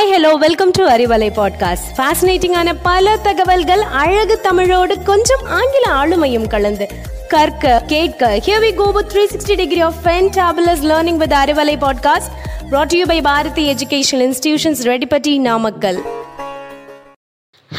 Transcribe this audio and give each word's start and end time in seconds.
Hi 0.00 0.12
hello 0.12 0.34
welcome 0.34 0.70
to 0.70 0.88
Arivalai 0.88 1.28
podcast 1.36 1.88
ஃபேசினேட்டிங்கான 1.96 2.76
பல 2.82 3.16
தகவல்கள் 3.16 3.80
அழகு 3.80 4.40
தமிழோடு 4.40 5.02
கொஞ்சம் 5.02 5.46
ஆங்கில 5.46 5.92
ஆளுமையும் 5.92 6.48
கலந்து. 6.48 6.88
கற்க 7.28 7.82
கேட்க 7.86 8.36
here 8.46 8.62
we 8.62 8.74
go 8.74 8.90
with 8.90 9.12
360 9.12 9.54
degree 9.54 9.80
of 9.80 9.94
fantabulous 10.04 10.84
learning 10.84 11.16
with 11.16 11.32
Arivalai 11.32 11.84
podcast 11.84 12.30
brought 12.70 12.86
to 12.86 12.98
you 12.98 13.06
by 13.06 13.22
Bharathi 13.22 13.72
educational 13.72 14.34
institutions 14.34 14.82
Reddipatti 14.82 15.38
Namakkal 15.38 16.02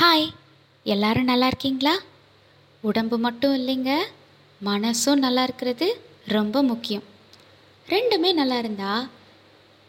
hi 0.02 0.30
எல்லாரும் 0.84 1.24
நல்லா 1.24 1.48
இருக்கீங்களா? 1.48 1.96
உடம்பு 2.80 3.18
மட்டும் 3.18 3.58
இல்லைங்க 3.58 3.98
மனசும் 4.66 5.16
நல்லா 5.16 5.44
இருக்கிறது 5.44 6.02
ரொம்ப 6.26 6.62
முக்கியம். 6.62 7.04
ரெண்டுமே 7.88 8.34
நல்லா 8.34 8.58
இருந்தா 8.58 9.08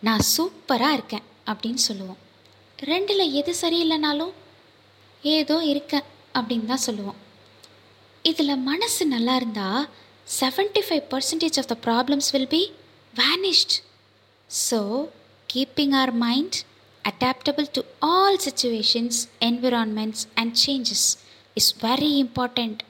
நான் 0.00 0.20
சூப்பராக 0.38 0.92
இருக்கேன். 0.92 1.30
அப்படின்னு 1.51 1.81
சொல்லுவோம் 1.89 2.19
ரெண்டில் 2.79 3.25
எது 3.39 3.53
சரியில்லைனாலும் 3.61 4.33
ஏதோ 5.23 5.57
இருக்கேன் 5.73 6.07
அப்படின்னு 6.37 6.65
தான் 6.65 6.85
சொல்லுவோம் 6.87 7.19
இதில் 8.25 8.63
மனசு 8.69 9.03
நல்லா 9.15 9.35
இருந்தால் 9.35 9.83
seventy 10.39 10.83
five 10.87 11.05
percentage 11.13 11.59
of 11.61 11.69
the 11.73 11.77
problems 11.87 12.31
will 12.35 12.51
be 12.55 12.63
vanished 13.13 13.75
so 14.49 14.81
keeping 15.49 15.95
our 15.99 16.11
mind 16.25 16.57
adaptable 17.05 17.65
to 17.67 17.85
all 18.01 18.37
situations, 18.39 19.13
environments, 19.41 20.27
and 20.35 20.55
changes 20.55 21.03
is 21.57 21.71
very 21.73 22.19
important. 22.19 22.83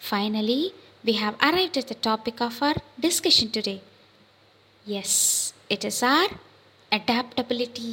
Finally, 0.00 0.62
we 1.04 1.14
have 1.14 1.36
arrived 1.40 1.78
at 1.78 1.88
the 1.88 1.98
topic 2.02 2.40
of 2.40 2.62
our 2.62 2.74
discussion 2.98 3.50
today. 3.50 3.80
Yes, 4.86 5.12
it 5.70 5.84
is 5.84 6.02
our 6.04 6.28
adaptability 6.95 7.89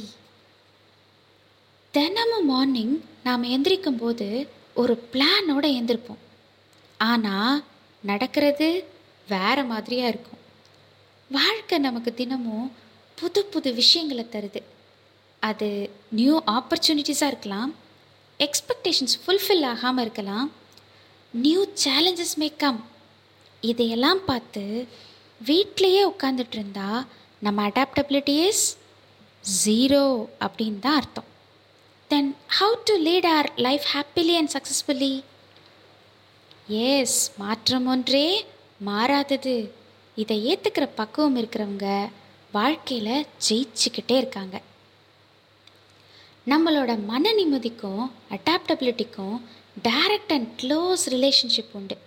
தினமும் 1.93 2.47
morning 2.51 2.95
நாம் 3.23 3.43
எந்திரிக்கும் 3.43 3.99
போது 3.99 4.27
ஒரு 4.81 4.93
பிளானோடு 5.11 5.69
எந்திருப்போம். 5.79 6.21
ஆனால் 6.97 7.63
நடக்கிறது 8.03 8.67
வேறு 9.27 9.63
மாதிரியாக 9.63 10.11
இருக்கும். 10.13 10.41
வாழ்க்கை 11.31 11.77
நமக்கு 11.77 12.13
தினமும் 12.13 12.71
புது 13.15 13.41
புது 13.53 13.69
விஷயங்களை 13.73 14.25
தருது. 14.35 14.61
அது 15.39 15.69
நியூ 16.09 16.35
ஆப்பர்ச்சுனிட்டிஸாக 16.55 17.31
இருக்கலாம். 17.33 17.71
எக்ஸ்பெக்டேஷன்ஸ் 18.39 19.15
ஃபுல்ஃபில் 19.23 19.65
ஆகாமல் 19.73 20.03
இருக்கலாம். 20.05 20.47
நியூ 21.33 21.61
சேலஞ்சஸ் 21.83 22.35
மே 22.41 22.49
கம் 22.63 22.81
இதையெல்லாம் 23.61 24.21
பார்த்து 24.25 24.87
வீட்லேயே 25.41 26.03
உட்காந்துட்டு 26.11 26.55
இருந்தால் 26.59 27.07
நம்ம 27.45 27.67
அடாப்டபிலிட்டி 27.67 28.35
இஸ் 28.49 28.65
ஜீரோ 29.65 30.03
அப்படின்னு 30.39 30.79
தான் 30.79 30.95
அர்த்தம். 30.95 31.25
Then 32.07 32.35
how 32.59 32.77
to 32.83 32.93
lead 33.03 33.27
our 33.35 33.53
life 33.55 33.85
happily 33.93 34.35
and 34.35 34.53
successfully 34.55 35.23
as 36.67 37.31
மாற்றம் 37.37 37.87
ஒன்றே 37.87 38.45
மாறாதது. 38.85 39.71
இதை 40.15 40.37
ஏற்றுக்கிற 40.51 40.89
பக்குவம் 40.95 41.37
இருக்கிறவங்க 41.37 42.09
வாழ்க்கையில் 42.51 43.25
ஜெயிச்சுக்கிட்டே 43.49 44.17
இருக்காங்க. 44.17 44.61
நம்மளோட 46.51 46.91
மன 47.05 47.31
நிம்மதிக்கும் 47.31 48.05
அடாப்டபிலிட்டிக்கும் 48.35 49.37
டைரக்ட் 49.83 50.33
அண்ட் 50.35 50.49
க்ளோஸ் 50.61 51.03
ரிலேஷன்ஷிப் 51.15 51.73
உண்டு. 51.73 51.97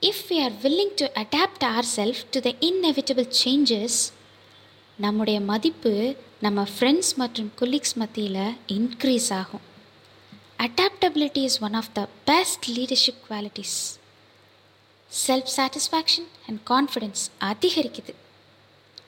If 0.00 0.22
we 0.28 0.36
are 0.42 0.52
willing 0.62 0.94
to 0.94 1.06
adapt 1.22 1.64
our 1.74 1.88
self 1.96 2.22
to 2.30 2.40
the 2.40 2.52
inevitable 2.68 3.28
changes 3.44 3.98
நம்முடைய 5.04 5.40
மதிப்பு 5.40 5.92
நம்ம 6.44 6.64
ஃப்ரெண்ட்ஸ் 6.72 7.12
மற்றும் 7.16 7.52
கொலீக்ஸ் 7.60 7.94
மத்தியில் 7.94 8.56
இன்க்ரீஸ் 8.76 9.28
ஆகும். 9.38 9.62
Adaptability 10.64 11.42
is 11.48 11.62
one 11.62 11.76
of 11.80 11.90
the 11.92 12.02
best 12.24 12.64
leadership 12.70 13.20
qualities 13.26 13.76
self 15.10 15.52
satisfaction 15.56 16.26
and 16.48 16.60
confidence 16.72 17.22
அதிகரிக்குது. 17.50 18.14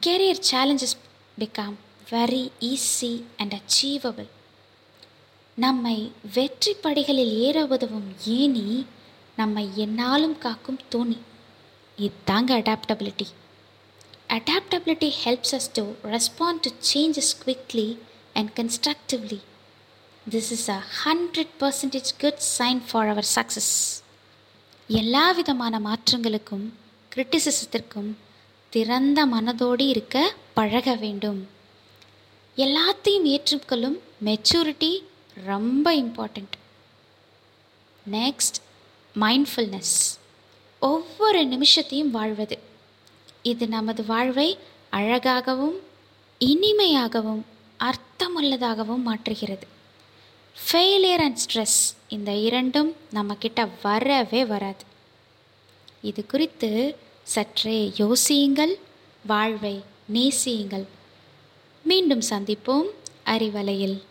Career 0.06 0.42
challenges 0.50 0.96
become 1.38 1.76
very 2.10 2.44
easy 2.70 3.12
and 3.36 3.56
achievable 3.60 4.30
நம்மை 5.54 5.96
வெற்றி 6.34 6.74
படிகளில் 6.86 7.34
ஏற 7.46 7.66
உதவும் 7.74 8.10
ஏணி 8.38 8.86
நம்மை 9.36 9.66
என்னாலும் 9.84 10.38
காக்கும் 10.38 10.82
தோணி. 10.94 11.20
இதுதாங்க 11.98 12.50
adaptability 12.60 13.28
adaptability 14.31 15.09
helps 15.21 15.53
us 15.53 15.69
to 15.73 15.83
respond 16.07 16.61
to 16.63 16.71
changes 16.89 17.33
quickly 17.41 17.87
and 18.35 18.51
constructively 18.55 19.39
this 20.25 20.51
is 20.51 20.67
a 20.69 20.79
hundred 20.97 21.53
percentage 21.59 22.11
good 22.19 22.41
sign 22.49 22.81
for 22.87 23.09
our 23.09 23.29
success 23.35 23.73
எல்லா 24.89 25.25
விதமான 25.31 25.79
மாற்றங்களுக்கும் 25.79 26.65
கிரிட்டிசிசத்திற்கும் 27.11 28.11
திறந்த 28.73 29.19
மனதோடு 29.27 29.85
இருக்க 29.87 30.17
பழக 30.53 30.93
வேண்டும் 30.95 31.39
எல்லாத்தையும் 32.57 33.27
ஏற்றுக்கொள்ளும் 33.27 33.97
மெச்சூரிட்டி 34.25 34.91
ரொம்ப 35.45 35.87
இம்பார்ட்டண்ட் 35.95 36.55
நெக்ஸ்ட் 38.05 38.57
மைண்ட்ஃபுல்னஸ் 39.15 39.95
ஒவ்வொரு 40.81 41.39
நிமிஷத்தையும் 41.45 42.11
வாழ்வது 42.11 42.57
இது 43.42 43.68
நமது 43.68 44.04
வாழ்வை 44.04 44.58
அழகாகவும் 44.90 45.78
இனிமையாகவும் 46.38 47.44
அர்த்தமுள்ளதாகவும் 47.78 49.02
மாற்றுகிறது. 49.06 49.66
ஃபெயிலியர் 50.56 51.20
அண்ட் 51.20 51.38
ஸ்ட்ரெஸ் 51.44 51.94
இந்த 52.08 52.32
இரண்டும் 52.32 52.96
நம்மக்கிட்ட 53.12 53.68
வரவே 53.82 54.44
வராது. 54.44 54.84
இது 56.02 56.26
குறித்து 56.26 56.96
சற்றே 57.22 57.92
யோசியுங்கள் 57.96 58.74
வாழ்வை 59.26 59.84
நேசியுங்கள். 60.06 60.86
மீண்டும் 61.82 62.22
சந்திப்போம் 62.30 62.88
அறிவலையில். 63.24 64.02